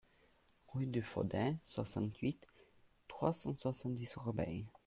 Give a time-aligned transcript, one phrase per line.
[0.69, 2.47] Rue du Faudé, soixante-huit,
[3.07, 4.65] trois cent soixante-dix Orbey